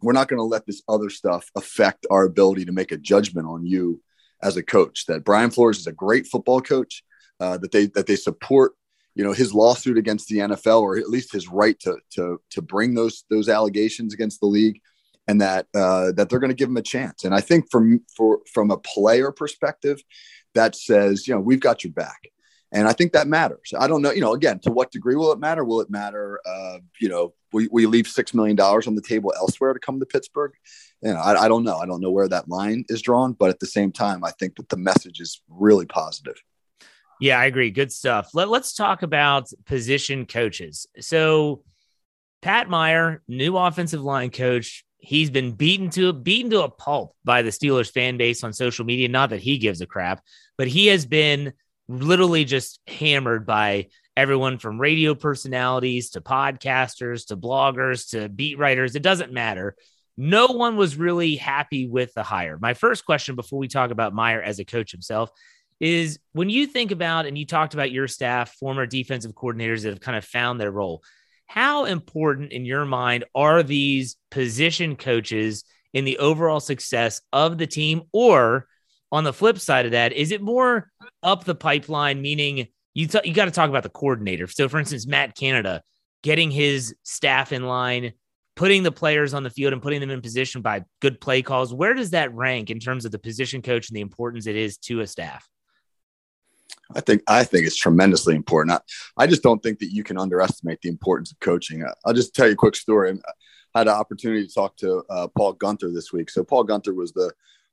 [0.00, 3.46] we're not going to let this other stuff affect our ability to make a judgment
[3.46, 4.00] on you
[4.42, 5.06] as a coach.
[5.06, 7.02] That Brian Flores is a great football coach.
[7.40, 8.72] Uh, that they that they support
[9.14, 12.62] you know his lawsuit against the NFL or at least his right to to to
[12.62, 14.80] bring those those allegations against the league
[15.26, 18.00] and that uh, that they're going to give him a chance and I think from
[18.16, 20.00] for from a player perspective
[20.54, 22.28] that says you know we've got your back
[22.72, 25.32] and I think that matters I don't know you know again to what degree will
[25.32, 28.94] it matter will it matter uh, you know we, we leave six million dollars on
[28.94, 30.52] the table elsewhere to come to Pittsburgh
[31.02, 31.76] you know, I, I don't know.
[31.76, 34.56] I don't know where that line is drawn, but at the same time, I think
[34.56, 36.34] that the message is really positive.
[37.20, 37.70] Yeah, I agree.
[37.70, 38.30] Good stuff.
[38.34, 40.86] Let, let's talk about position coaches.
[41.00, 41.62] So,
[42.42, 47.42] Pat Meyer, new offensive line coach, he's been beaten to beaten to a pulp by
[47.42, 49.08] the Steelers fan base on social media.
[49.08, 50.22] Not that he gives a crap,
[50.56, 51.52] but he has been
[51.88, 58.94] literally just hammered by everyone from radio personalities to podcasters to bloggers to beat writers.
[58.94, 59.76] It doesn't matter.
[60.16, 62.58] No one was really happy with the hire.
[62.60, 65.30] My first question before we talk about Meyer as a coach himself
[65.80, 69.90] is when you think about and you talked about your staff, former defensive coordinators that
[69.90, 71.02] have kind of found their role,
[71.46, 77.66] how important in your mind are these position coaches in the overall success of the
[77.66, 78.02] team?
[78.12, 78.66] Or
[79.10, 80.90] on the flip side of that, is it more
[81.22, 84.46] up the pipeline, meaning you, t- you got to talk about the coordinator?
[84.46, 85.82] So, for instance, Matt Canada
[86.22, 88.12] getting his staff in line,
[88.56, 91.72] putting the players on the field and putting them in position by good play calls.
[91.72, 94.76] Where does that rank in terms of the position coach and the importance it is
[94.78, 95.48] to a staff?
[96.94, 98.80] I think I think it's tremendously important.
[99.18, 101.84] I, I just don't think that you can underestimate the importance of coaching.
[102.04, 103.18] I'll just tell you a quick story.
[103.74, 106.30] I had an opportunity to talk to uh, Paul Guenther this week.
[106.30, 107.32] So Paul Guenther was the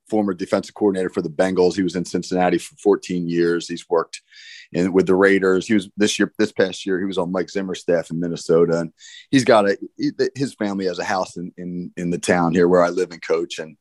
[0.09, 1.75] former defensive coordinator for the Bengals.
[1.75, 3.67] He was in Cincinnati for 14 years.
[3.67, 4.21] He's worked
[4.71, 5.67] in with the Raiders.
[5.67, 8.79] He was this year, this past year, he was on Mike Zimmer's staff in Minnesota,
[8.79, 8.93] and
[9.31, 9.77] he's got a
[10.35, 13.21] his family has a house in in in the town here where I live and
[13.21, 13.59] coach.
[13.59, 13.77] And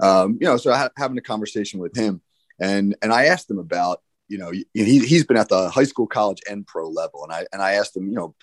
[0.00, 2.20] um, you know, so I had, having a conversation with him,
[2.60, 6.06] and and I asked him about you know, he, he's been at the high school,
[6.06, 7.22] college, and pro level.
[7.24, 8.34] And I and I asked him, you know,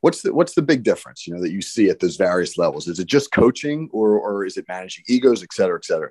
[0.00, 2.88] what's the what's the big difference, you know, that you see at those various levels?
[2.88, 6.10] Is it just coaching, or or is it managing egos, et cetera, et cetera?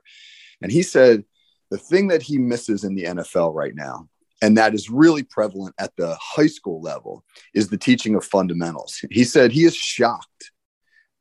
[0.62, 1.24] And he said
[1.70, 4.10] the thing that he misses in the NFL right now,
[4.42, 9.00] and that is really prevalent at the high school level, is the teaching of fundamentals.
[9.12, 10.52] He said he is shocked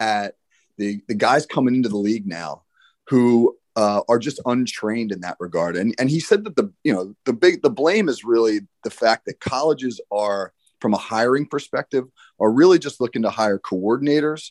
[0.01, 0.35] at
[0.77, 2.62] the the guys coming into the league now
[3.09, 5.77] who uh, are just untrained in that regard.
[5.77, 8.90] And and he said that the you know the big the blame is really the
[8.90, 12.05] fact that colleges are from a hiring perspective
[12.40, 14.51] are really just looking to hire coordinators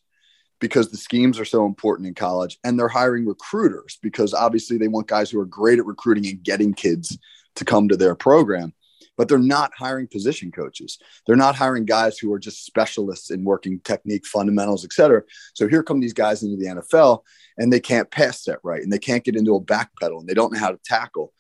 [0.60, 4.88] because the schemes are so important in college and they're hiring recruiters because obviously they
[4.88, 7.18] want guys who are great at recruiting and getting kids
[7.56, 8.74] to come to their program
[9.18, 11.00] but they're not hiring position coaches.
[11.26, 15.24] They're not hiring guys who are just specialists in working technique, fundamentals, et cetera.
[15.56, 17.24] So here come these guys into the NFL
[17.58, 20.30] and they can't pass set right and they can't get into a back pedal and
[20.30, 21.34] they don't know how to tackle.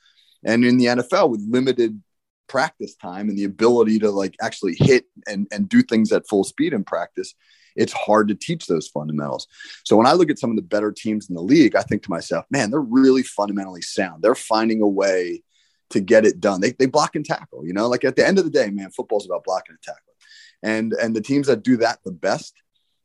[0.43, 2.01] And in the NFL with limited
[2.47, 6.43] practice time and the ability to like actually hit and, and do things at full
[6.43, 7.36] speed in practice,
[7.77, 9.47] it's hard to teach those fundamentals.
[9.85, 12.03] So when I look at some of the better teams in the league, I think
[12.03, 14.23] to myself, man, they're really fundamentally sound.
[14.23, 15.43] They're finding a way
[15.91, 16.59] to get it done.
[16.59, 18.91] They, they block and tackle, you know, like at the end of the day, man,
[18.91, 20.03] football's about blocking and tackling.
[20.63, 22.53] And, and the teams that do that the best,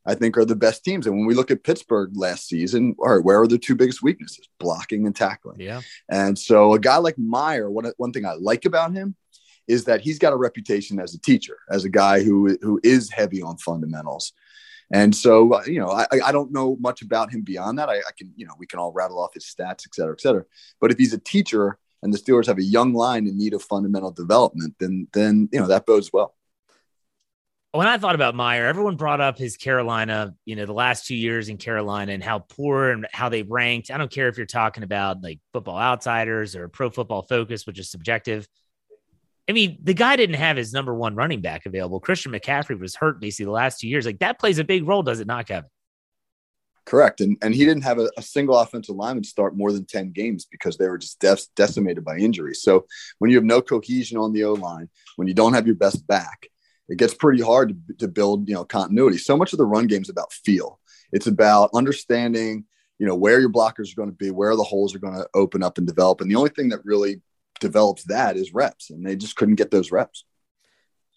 [0.04, 1.06] I think are the best teams.
[1.06, 4.02] And when we look at Pittsburgh last season, all right, where are the two biggest
[4.02, 4.48] weaknesses?
[4.58, 5.61] Blocking and tackling.
[5.61, 5.82] Yeah.
[6.08, 9.14] And so a guy like Meyer, one, one thing I like about him
[9.68, 13.11] is that he's got a reputation as a teacher, as a guy who, who is
[13.11, 14.32] heavy on fundamentals.
[14.90, 17.88] And so, you know, I, I don't know much about him beyond that.
[17.88, 20.21] I, I, can, you know, we can all rattle off his stats, et cetera, et
[20.21, 20.45] cetera.
[20.81, 23.62] But if he's a teacher and the Steelers have a young line in need of
[23.62, 26.35] fundamental development, then then you know that bodes well.
[27.73, 31.14] when I thought about Meyer, everyone brought up his Carolina, you know, the last two
[31.14, 33.90] years in Carolina and how poor and how they ranked.
[33.90, 37.79] I don't care if you're talking about like football outsiders or pro football focus, which
[37.79, 38.47] is subjective.
[39.48, 42.00] I mean, the guy didn't have his number one running back available.
[42.00, 44.07] Christian McCaffrey was hurt basically the last two years.
[44.07, 45.68] Like that plays a big role, does it not, Kevin?
[46.85, 47.20] Correct.
[47.20, 50.46] And, and he didn't have a, a single offensive lineman start more than 10 games
[50.50, 52.55] because they were just de- decimated by injury.
[52.55, 52.87] So
[53.18, 56.07] when you have no cohesion on the O line, when you don't have your best
[56.07, 56.48] back,
[56.88, 59.18] it gets pretty hard to, to build, you know, continuity.
[59.18, 60.81] So much of the run game is about feel.
[61.12, 62.64] It's about understanding,
[62.98, 65.28] you know, where your blockers are going to be, where the holes are going to
[65.35, 66.20] open up and develop.
[66.20, 67.20] And the only thing that really
[67.62, 68.90] develops that is reps.
[68.90, 70.25] And they just couldn't get those reps.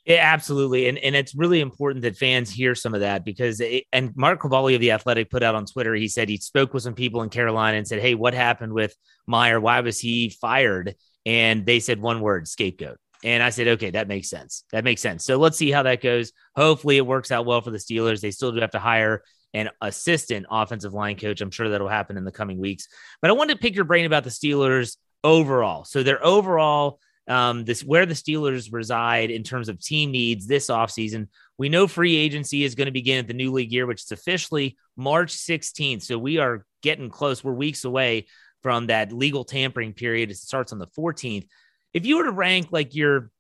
[0.05, 0.87] Yeah, absolutely.
[0.87, 4.39] And and it's really important that fans hear some of that because it, and Mark
[4.39, 7.23] Kaboly of the Athletic put out on Twitter, he said he spoke with some people
[7.23, 9.59] in Carolina and said, Hey, what happened with Meyer?
[9.59, 10.95] Why was he fired?
[11.25, 12.97] And they said one word, scapegoat.
[13.23, 14.65] And I said, okay, that makes sense.
[14.71, 15.25] That makes sense.
[15.25, 16.31] So let's see how that goes.
[16.55, 18.21] Hopefully it works out well for the Steelers.
[18.21, 19.23] They still do have to hire
[19.55, 21.41] an assistant offensive line coach.
[21.41, 22.87] I'm sure that'll happen in the coming weeks.
[23.21, 25.83] But I wanted to pick your brain about the Steelers overall.
[25.83, 30.67] So their overall um, this where the Steelers reside in terms of team needs this
[30.67, 31.27] offseason.
[31.57, 34.11] We know free agency is going to begin at the new league year, which is
[34.11, 36.03] officially March 16th.
[36.03, 37.43] So we are getting close.
[37.43, 38.27] We're weeks away
[38.61, 40.29] from that legal tampering period.
[40.29, 41.47] It starts on the 14th.
[41.93, 43.31] If you were to rank like your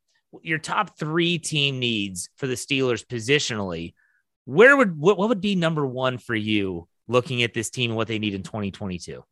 [0.41, 3.93] your top three team needs for the Steelers positionally,
[4.45, 7.97] where would what, what would be number one for you looking at this team and
[7.97, 9.23] what they need in 2022?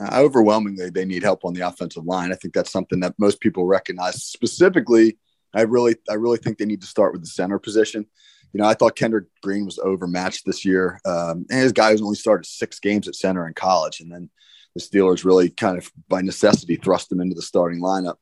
[0.00, 2.32] Uh, overwhelmingly, they need help on the offensive line.
[2.32, 4.24] I think that's something that most people recognize.
[4.24, 5.18] Specifically,
[5.54, 8.06] I really, I really think they need to start with the center position.
[8.52, 12.02] You know, I thought Kendrick Green was overmatched this year, um, and his guy has
[12.02, 14.30] only started six games at center in college, and then
[14.74, 18.16] the Steelers really kind of by necessity thrust him into the starting lineup.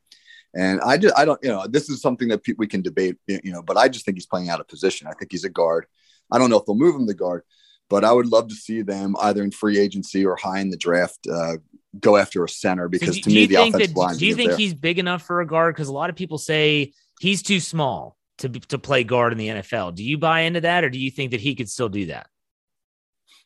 [0.55, 3.51] And I just, I don't, you know, this is something that we can debate, you
[3.51, 5.07] know, but I just think he's playing out of position.
[5.07, 5.87] I think he's a guard.
[6.31, 7.43] I don't know if they'll move him to guard,
[7.93, 10.77] but I would love to see them either in free agency or high in the
[10.77, 11.57] draft uh,
[11.99, 14.17] go after a center because so do, to me the offensive that, line.
[14.17, 14.57] Do you think there.
[14.57, 15.75] he's big enough for a guard?
[15.75, 19.47] Because a lot of people say he's too small to to play guard in the
[19.47, 19.93] NFL.
[19.93, 22.25] Do you buy into that, or do you think that he could still do that?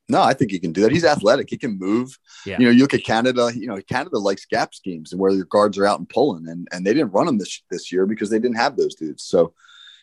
[0.07, 0.93] No, I think he can do that.
[0.93, 1.49] He's athletic.
[1.49, 2.17] He can move.
[2.45, 2.55] Yeah.
[2.57, 3.51] You know, you look at Canada.
[3.53, 6.69] You know, Canada likes gap schemes and where your guards are out and pulling, and
[6.71, 9.25] and they didn't run them this this year because they didn't have those dudes.
[9.25, 9.53] So,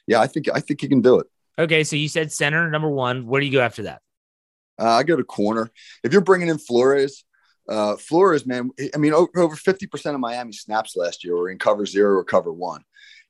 [0.07, 1.28] yeah, I think I think he can do it.
[1.59, 3.26] Okay, so you said center number one.
[3.26, 4.02] Where do you go after that?
[4.78, 5.70] Uh, I go to corner.
[6.02, 7.24] If you're bringing in Flores,
[7.68, 11.87] uh, Flores, man, I mean, over 50% of Miami snaps last year were in cover
[11.87, 12.82] zero or cover one,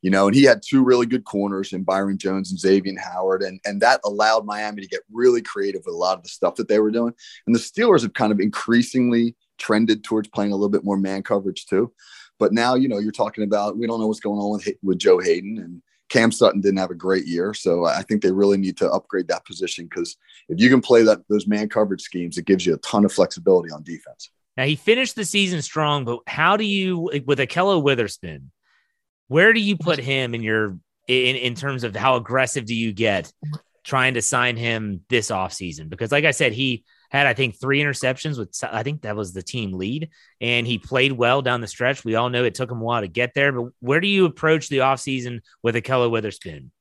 [0.02, 3.42] you know, and he had two really good corners in Byron Jones and Xavier Howard.
[3.42, 6.56] And, and that allowed Miami to get really creative with a lot of the stuff
[6.56, 7.14] that they were doing.
[7.46, 11.22] And the Steelers have kind of increasingly trended towards playing a little bit more man
[11.22, 11.92] coverage too.
[12.38, 14.98] But now, you know, you're talking about, we don't know what's going on with, with
[14.98, 15.80] Joe Haden and
[16.14, 19.26] Cam Sutton didn't have a great year, so I think they really need to upgrade
[19.26, 20.16] that position because
[20.48, 23.12] if you can play that those man coverage schemes, it gives you a ton of
[23.12, 24.30] flexibility on defense.
[24.56, 28.52] Now he finished the season strong, but how do you with Ahkello Witherspoon?
[29.26, 32.92] Where do you put him in your in in terms of how aggressive do you
[32.92, 33.32] get
[33.82, 35.88] trying to sign him this offseason?
[35.88, 39.32] Because like I said, he had, I think, three interceptions with, I think that was
[39.32, 42.04] the team lead, and he played well down the stretch.
[42.04, 44.24] We all know it took him a while to get there, but where do you
[44.24, 46.72] approach the offseason with Ahkello Witherspoon?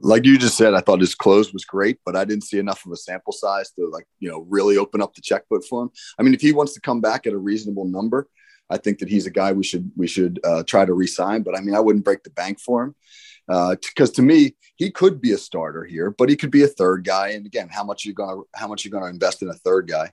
[0.00, 2.84] Like you just said, I thought his close was great, but I didn't see enough
[2.84, 5.90] of a sample size to like, you know, really open up the checkbook for him.
[6.18, 8.28] I mean, if he wants to come back at a reasonable number,
[8.68, 11.42] I think that he's a guy we should we should uh, try to resign.
[11.42, 12.94] But I mean, I wouldn't break the bank for him
[13.46, 16.68] because uh, to me he could be a starter here, but he could be a
[16.68, 17.30] third guy.
[17.30, 20.10] And again, how much you're to how much you're to invest in a third guy?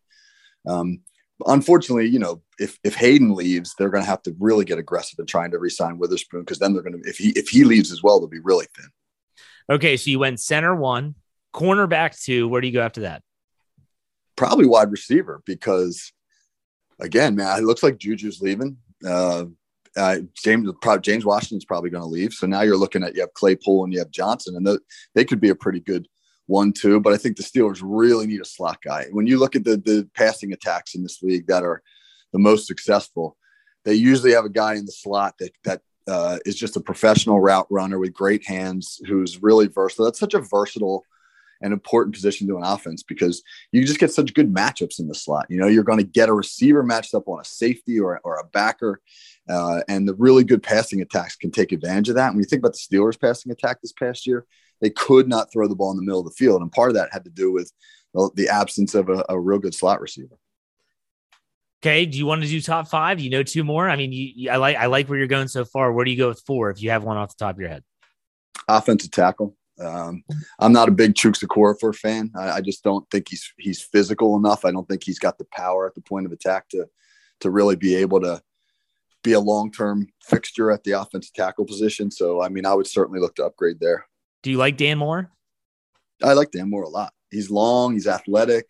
[0.67, 1.01] Um,
[1.45, 5.19] unfortunately, you know, if if Haden leaves, they're going to have to really get aggressive
[5.19, 7.91] in trying to resign Witherspoon because then they're going to if he if he leaves
[7.91, 8.89] as well, they'll be really thin.
[9.69, 11.15] Okay, so you went center one,
[11.53, 12.47] cornerback two.
[12.47, 13.21] Where do you go after that?
[14.35, 16.11] Probably wide receiver because,
[16.99, 18.77] again, man, it looks like Juju's leaving.
[19.07, 19.45] Uh,
[19.95, 20.69] uh, James
[21.01, 22.33] James Washington's probably going to leave.
[22.33, 24.79] So now you're looking at you have Claypool and you have Johnson, and the,
[25.15, 26.07] they could be a pretty good
[26.47, 26.99] one two.
[26.99, 29.07] But I think the Steelers really need a slot guy.
[29.11, 31.81] When you look at the the passing attacks in this league that are
[32.31, 33.37] the most successful,
[33.85, 37.39] they usually have a guy in the slot that that uh, is just a professional
[37.39, 40.05] route runner with great hands who's really versatile.
[40.05, 41.05] That's such a versatile
[41.63, 43.41] an important position to an offense because
[43.71, 45.47] you just get such good matchups in the slot.
[45.49, 48.35] You know, you're going to get a receiver matched up on a safety or, or
[48.35, 49.01] a backer.
[49.49, 52.29] Uh, and the really good passing attacks can take advantage of that.
[52.29, 54.45] When you think about the Steelers' passing attack this past year,
[54.81, 56.61] they could not throw the ball in the middle of the field.
[56.61, 57.71] And part of that had to do with
[58.35, 60.37] the absence of a, a real good slot receiver.
[61.81, 62.05] Okay.
[62.05, 63.19] Do you want to do top five?
[63.19, 63.89] You know, two more.
[63.89, 65.91] I mean, you, I like I like where you're going so far.
[65.91, 67.69] Where do you go with four if you have one off the top of your
[67.69, 67.83] head?
[68.69, 69.57] Offensive tackle.
[69.79, 70.23] Um,
[70.59, 72.31] I'm not a big Chuks Okorafor fan.
[72.35, 74.65] I, I, just don't think he's he's physical enough.
[74.65, 76.85] I don't think he's got the power at the point of attack to
[77.39, 78.41] to really be able to
[79.23, 82.11] be a long term fixture at the offensive tackle position.
[82.11, 84.05] So, I mean, I would certainly look to upgrade there.
[84.43, 85.31] Do you like Dan Moore?
[86.21, 87.13] I like Dan Moore a lot.
[87.31, 88.69] He's long, he's athletic.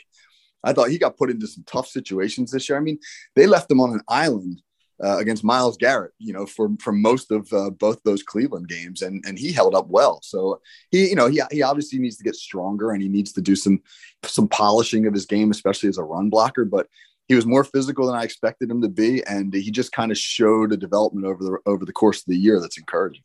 [0.63, 2.77] I thought he got put into some tough situations this year.
[2.77, 2.99] I mean,
[3.35, 4.61] they left him on an island
[5.03, 9.01] uh, against Myles Garrett, you know, for for most of uh, both those Cleveland games,
[9.01, 10.21] and and he held up well.
[10.23, 13.41] So he, you know, he he obviously needs to get stronger, and he needs to
[13.41, 13.81] do some
[14.23, 16.63] some polishing of his game, especially as a run blocker.
[16.63, 16.87] But
[17.27, 20.17] he was more physical than I expected him to be, and he just kind of
[20.17, 23.23] showed a development over the over the course of the year that's encouraging.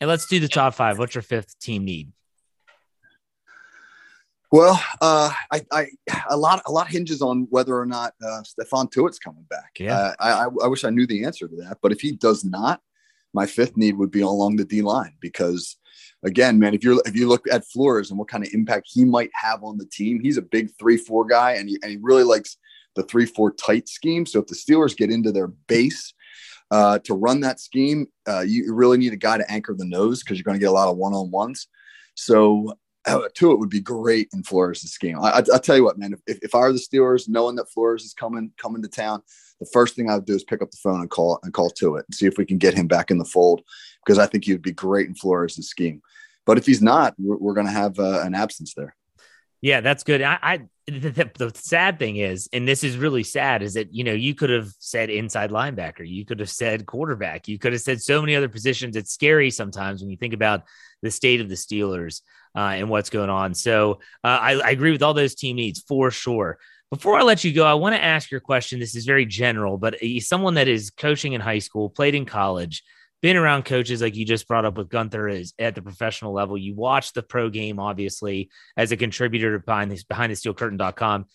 [0.00, 0.98] And let's do the top five.
[0.98, 2.12] What's your fifth team need?
[4.52, 5.86] Well, uh, I, I,
[6.28, 9.76] a lot, a lot hinges on whether or not uh, Stephon Tuitt's coming back.
[9.78, 9.96] Yeah.
[9.96, 12.80] Uh, I, I, wish I knew the answer to that, but if he does not,
[13.32, 15.76] my fifth need would be along the D line because,
[16.24, 19.04] again, man, if you if you look at Flores and what kind of impact he
[19.04, 21.98] might have on the team, he's a big three four guy, and he, and he
[22.00, 22.56] really likes
[22.96, 24.26] the three four tight scheme.
[24.26, 26.12] So if the Steelers get into their base
[26.72, 30.24] uh, to run that scheme, uh, you really need a guy to anchor the nose
[30.24, 31.68] because you're going to get a lot of one on ones.
[32.16, 32.76] So
[33.16, 35.18] uh, Tuitt would be great in Flores' scheme.
[35.20, 36.14] I, will tell you what, man.
[36.26, 39.22] If, if I were the Steelers, knowing that Flores is coming coming to town,
[39.60, 41.70] the first thing I would do is pick up the phone and call and call
[41.70, 43.62] Tuitt and see if we can get him back in the fold
[44.04, 46.02] because I think he would be great in Flores' scheme.
[46.46, 48.96] But if he's not, we're, we're going to have uh, an absence there.
[49.62, 50.22] Yeah, that's good.
[50.22, 53.92] I, I the, the, the, sad thing is, and this is really sad, is that
[53.92, 57.72] you know you could have said inside linebacker, you could have said quarterback, you could
[57.72, 58.96] have said so many other positions.
[58.96, 60.64] It's scary sometimes when you think about
[61.02, 62.22] the state of the Steelers
[62.56, 63.54] uh, and what's going on.
[63.54, 66.58] So uh, I, I agree with all those team needs for sure.
[66.90, 68.80] Before I let you go, I want to ask your question.
[68.80, 72.82] This is very general, but someone that is coaching in high school, played in college,
[73.22, 76.56] been around coaches like you just brought up with Guenther is at the professional level.
[76.56, 80.54] You watch the pro game, obviously, as a contributor to behind this behind the steel
[80.54, 81.26] curtain.com.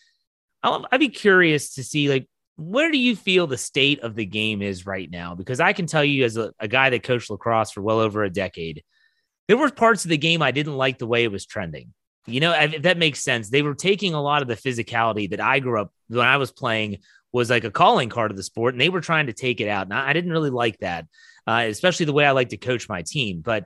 [0.63, 2.27] I'll, I'd be curious to see like
[2.57, 5.35] where do you feel the state of the game is right now?
[5.35, 8.23] Because I can tell you as a, a guy that coached lacrosse for well over
[8.23, 8.83] a decade,
[9.47, 11.93] there were parts of the game I didn't like the way it was trending.
[12.27, 13.49] You know, if that makes sense.
[13.49, 16.51] They were taking a lot of the physicality that I grew up when I was
[16.51, 16.99] playing
[17.31, 19.67] was like a calling card of the sport, and they were trying to take it
[19.67, 19.85] out.
[19.85, 21.05] And I didn't really like that,
[21.47, 23.41] uh, especially the way I like to coach my team.
[23.41, 23.65] But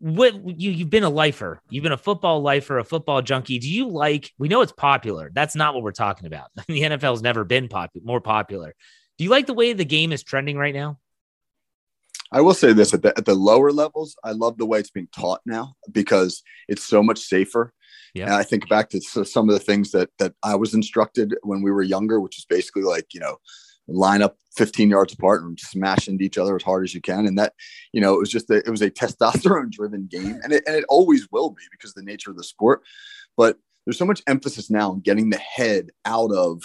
[0.00, 3.58] what you you've been a lifer, you've been a football lifer, a football junkie.
[3.58, 4.32] Do you like?
[4.38, 5.30] We know it's popular.
[5.34, 6.50] That's not what we're talking about.
[6.68, 8.74] the NFL has never been popular, more popular.
[9.18, 10.98] Do you like the way the game is trending right now?
[12.30, 14.90] I will say this at the, at the lower levels, I love the way it's
[14.90, 17.72] being taught now because it's so much safer.
[18.14, 18.24] Yeah.
[18.24, 21.62] And I think back to some of the things that that I was instructed when
[21.62, 23.38] we were younger, which is basically like, you know,
[23.88, 27.26] line up 15 yards apart and smash into each other as hard as you can.
[27.26, 27.54] And that,
[27.92, 30.76] you know, it was just a, it was a testosterone driven game and it, and
[30.76, 32.82] it always will be because of the nature of the sport.
[33.36, 36.62] But there's so much emphasis now on getting the head out of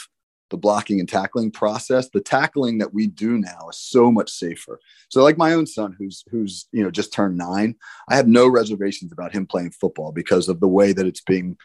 [0.50, 4.80] the blocking and tackling process the tackling that we do now is so much safer
[5.10, 7.74] so like my own son who's who's you know just turned nine
[8.08, 11.58] i have no reservations about him playing football because of the way that it's being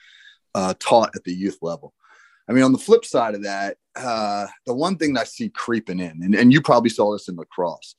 [0.54, 1.92] uh, taught at the youth level
[2.48, 5.48] i mean on the flip side of that uh, the one thing that i see
[5.48, 7.96] creeping in and, and you probably saw this in lacrosse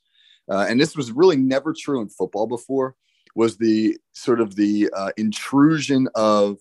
[0.49, 2.95] uh, and this was really never true in football before
[3.35, 6.57] was the sort of the uh, intrusion of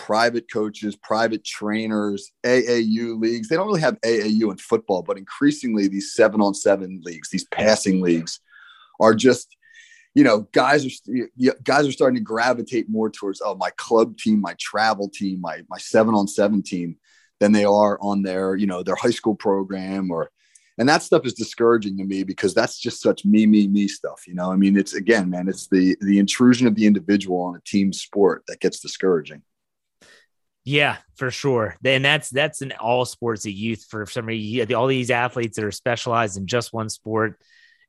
[0.00, 3.48] private coaches, private trainers, AAU leagues.
[3.48, 7.44] They don't really have AAU in football, but increasingly these seven on seven leagues, these
[7.48, 8.40] passing leagues,
[8.98, 9.56] are just
[10.14, 11.28] you know guys are
[11.64, 15.62] guys are starting to gravitate more towards oh my club team, my travel team, my
[15.68, 16.96] my seven on seven team
[17.40, 20.30] than they are on their you know their high school program or
[20.78, 24.26] and that stuff is discouraging to me because that's just such me me me stuff
[24.26, 27.56] you know i mean it's again man it's the the intrusion of the individual on
[27.56, 29.42] a team sport that gets discouraging
[30.64, 31.76] yeah, for sure.
[31.84, 34.74] And that's that's in all sports of youth for some reason.
[34.74, 37.40] All these athletes that are specialized in just one sport.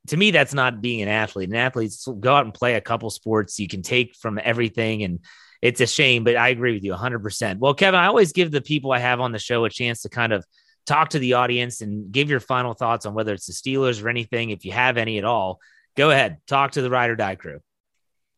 [0.08, 1.50] To me, that's not being an athlete.
[1.50, 3.60] An athlete go out and play a couple sports.
[3.60, 5.20] You can take from everything, and
[5.62, 6.24] it's a shame.
[6.24, 7.22] But I agree with you 100.
[7.22, 10.02] percent Well, Kevin, I always give the people I have on the show a chance
[10.02, 10.44] to kind of
[10.84, 14.08] talk to the audience and give your final thoughts on whether it's the Steelers or
[14.08, 15.60] anything, if you have any at all.
[15.96, 17.60] Go ahead, talk to the Ride or Die crew.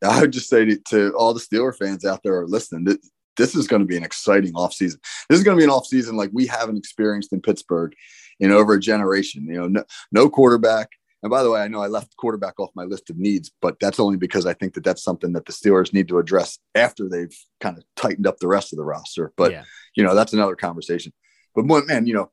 [0.03, 2.99] I would just say to, to, all the Steeler fans out there are listening, that
[3.37, 4.99] this is going to be an exciting offseason.
[5.29, 7.95] This is going to be an offseason like we haven't experienced in Pittsburgh
[8.41, 9.47] in over a generation.
[9.47, 10.91] You know, no, no quarterback.
[11.25, 13.81] And by the way, I know I left quarterback off my list of needs, but
[13.81, 17.09] that's only because I think that that's something that the Steelers need to address after
[17.09, 19.33] they've kind of tightened up the rest of the roster.
[19.39, 19.65] But yeah.
[19.97, 21.15] you know, that's another conversation.
[21.55, 22.31] But man, you know,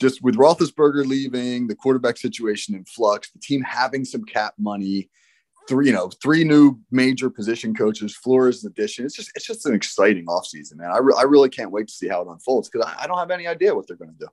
[0.00, 5.08] just with Roethlisberger leaving, the quarterback situation in flux, the team having some cap money,
[5.68, 9.04] three, you know, three new major position coaches, Flores addition.
[9.04, 10.90] It's just, it's just an exciting offseason, man.
[10.90, 13.18] I, re- I really can't wait to see how it unfolds because I, I don't
[13.18, 14.28] have any idea what they're going to do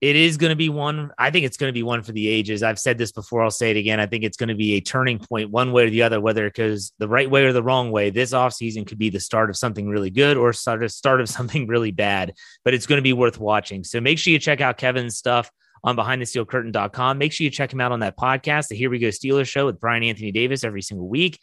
[0.00, 1.10] it is going to be one.
[1.18, 2.62] I think it's going to be one for the ages.
[2.62, 3.42] I've said this before.
[3.42, 4.00] I'll say it again.
[4.00, 6.46] I think it's going to be a turning point one way or the other, whether
[6.46, 8.08] it goes the right way or the wrong way.
[8.08, 11.28] This offseason could be the start of something really good or start of start of
[11.40, 12.32] something really bad,
[12.64, 13.84] but it's going to be worth watching.
[13.84, 15.50] So make sure you check out Kevin's stuff
[15.84, 17.18] on behindthesteelcurtain.com.
[17.18, 19.66] Make sure you check him out on that podcast, the Here We Go Steelers show
[19.66, 21.38] with Bryan Anthony Davis every single week.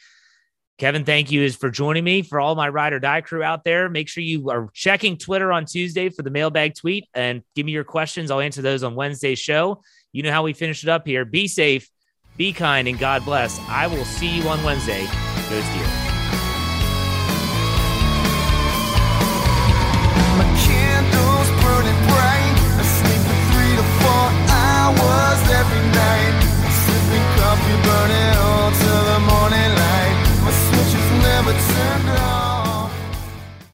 [0.78, 2.22] Kevin, thank you is for joining me.
[2.22, 5.52] For all my ride or die crew out there, make sure you are checking Twitter
[5.52, 8.30] on Tuesday for the mailbag tweet and give me your questions.
[8.30, 9.82] I'll answer those on Wednesday's show.
[10.12, 11.26] You know how we finish it up here.
[11.26, 11.90] Be safe,
[12.38, 13.60] be kind, and God bless.
[13.68, 15.04] I will see you on Wednesday.
[15.06, 16.07] Go Steelers.